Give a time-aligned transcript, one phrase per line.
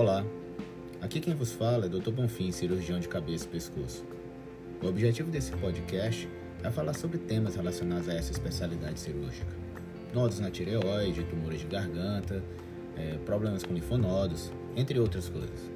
[0.00, 0.24] Olá,
[1.02, 2.10] aqui quem vos fala é Dr.
[2.10, 4.02] Bonfim, cirurgião de cabeça e pescoço.
[4.82, 6.26] O objetivo desse podcast
[6.62, 9.54] é falar sobre temas relacionados a essa especialidade cirúrgica.
[10.14, 12.42] Nodos na tireoide, tumores de garganta,
[12.96, 15.70] é, problemas com linfonodos, entre outras coisas.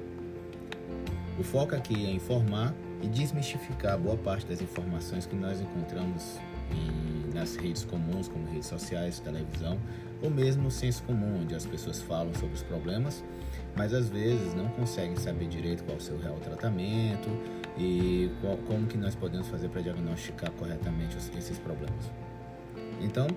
[1.37, 2.73] O foco aqui é informar
[3.03, 6.39] e desmistificar boa parte das informações que nós encontramos
[6.71, 9.77] em, nas redes comuns, como redes sociais, televisão,
[10.21, 13.23] ou mesmo no senso comum, onde as pessoas falam sobre os problemas,
[13.75, 17.29] mas às vezes não conseguem saber direito qual é o seu real tratamento
[17.77, 22.11] e qual, como que nós podemos fazer para diagnosticar corretamente esses problemas.
[23.01, 23.27] Então,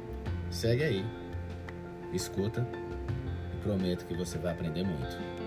[0.51, 1.05] segue aí,
[2.13, 2.67] escuta
[3.55, 5.38] e prometo que você vai aprender muito.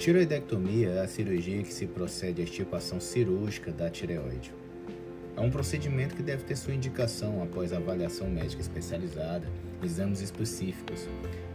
[0.00, 4.50] Tiroidectomia é a cirurgia que se procede à extirpação cirúrgica da tireoide.
[5.36, 9.46] É um procedimento que deve ter sua indicação após avaliação médica especializada,
[9.84, 11.06] exames específicos.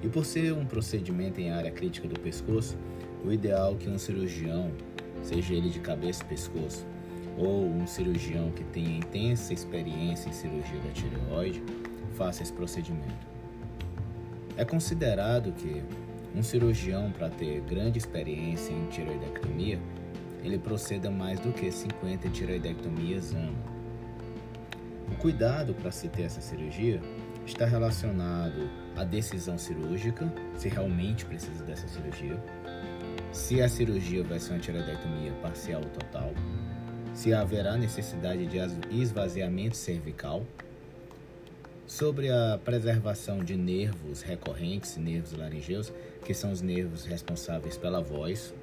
[0.04, 2.78] E por ser um procedimento em área crítica do pescoço,
[3.26, 4.72] o ideal é que um cirurgião,
[5.24, 6.86] seja ele de cabeça e pescoço,
[7.40, 11.64] ou um cirurgião que tenha intensa experiência em cirurgia da tireoide,
[12.14, 13.26] faça esse procedimento.
[14.56, 15.82] É considerado que
[16.36, 19.80] um cirurgião, para ter grande experiência em tiroidectomia,
[20.44, 23.58] ele proceda mais do que 50 tiroidectomias ano.
[25.12, 27.02] O cuidado para se ter essa cirurgia
[27.46, 32.38] está relacionado à decisão cirúrgica, se realmente precisa dessa cirurgia,
[33.32, 36.34] se a cirurgia vai ser uma tiroidectomia parcial ou total,
[37.14, 38.58] se haverá necessidade de
[39.02, 40.46] esvaziamento cervical,
[41.88, 45.94] sobre a preservação de nervos recorrentes, nervos laringeus,
[46.26, 48.54] que são os nervos responsáveis pela voz,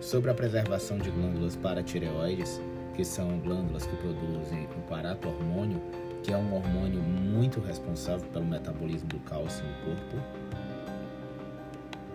[0.00, 2.60] sobre a preservação de glândulas paratireoides,
[2.94, 5.80] que são glândulas que produzem o parato-hormônio,
[6.22, 10.16] que é um hormônio muito responsável pelo metabolismo do cálcio no corpo.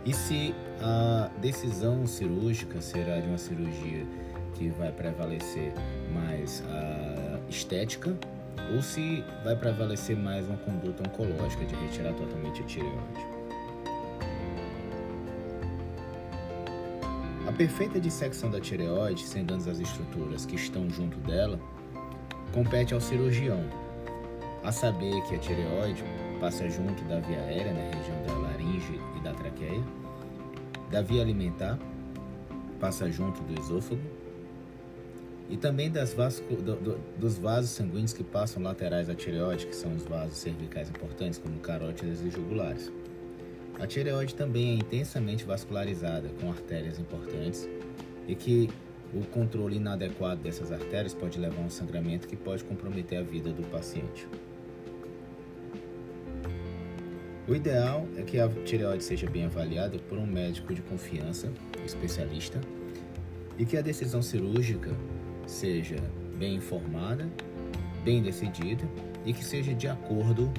[0.06, 4.06] E se a decisão cirúrgica será de uma cirurgia
[4.56, 5.74] que vai prevalecer
[6.14, 8.16] mais a estética
[8.74, 13.36] ou se vai prevalecer mais uma conduta oncológica de retirar totalmente a tireoide.
[17.48, 21.60] A perfeita dissecção da tireoide, sem danos às estruturas que estão junto dela,
[22.52, 23.64] compete ao cirurgião,
[24.64, 26.04] a saber que a tireoide
[26.40, 29.84] passa junto da via aérea, na região da laringe e da traqueia,
[30.90, 31.78] da via alimentar,
[32.80, 34.02] passa junto do esôfago,
[35.50, 39.76] e também das vasco, do, do, dos vasos sanguíneos que passam laterais à tireoide, que
[39.76, 42.92] são os vasos cervicais importantes, como carótidas e jugulares.
[43.80, 47.70] A tireoide também é intensamente vascularizada, com artérias importantes,
[48.28, 48.70] e que
[49.14, 53.52] o controle inadequado dessas artérias pode levar a um sangramento que pode comprometer a vida
[53.52, 54.28] do paciente.
[57.48, 61.52] O ideal é que a tireoide seja bem avaliada por um médico de confiança,
[61.86, 62.60] especialista,
[63.58, 64.92] e que a decisão cirúrgica
[65.48, 65.98] seja
[66.38, 67.28] bem informada,
[68.04, 68.84] bem decidida
[69.26, 70.52] e que seja de acordo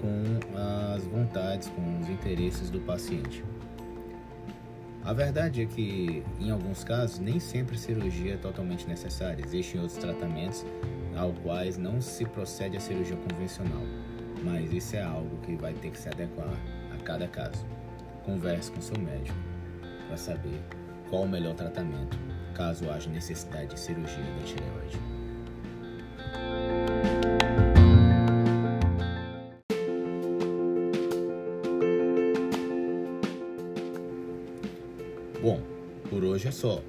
[0.00, 3.44] com as vontades, com os interesses do paciente.
[5.04, 9.44] A verdade é que, em alguns casos, nem sempre cirurgia é totalmente necessária.
[9.44, 10.64] Existem outros tratamentos
[11.14, 13.82] ao quais não se procede à cirurgia convencional,
[14.42, 16.54] mas isso é algo que vai ter que se adequar
[16.94, 17.66] a cada caso.
[18.24, 19.36] Converse com seu médico
[20.06, 20.58] para saber
[21.10, 22.18] qual o melhor tratamento
[22.64, 24.98] caso haja necessidade de cirurgia da tireoide.
[35.42, 35.60] Bom,
[36.08, 36.82] por hoje é só.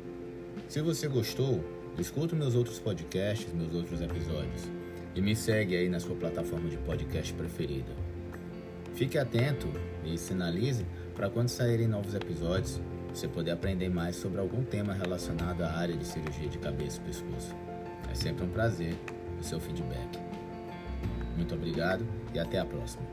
[0.69, 1.61] Se você gostou,
[1.99, 4.69] escuta meus outros podcasts, meus outros episódios
[5.13, 7.91] e me segue aí na sua plataforma de podcast preferida.
[8.93, 9.67] Fique atento
[10.05, 12.79] e sinalize para quando saírem novos episódios
[13.15, 17.05] você poder aprender mais sobre algum tema relacionado à área de cirurgia de cabeça e
[17.05, 17.55] pescoço.
[18.11, 18.93] É sempre um prazer
[19.39, 20.19] o seu feedback.
[21.37, 23.05] Muito obrigado e até a próxima.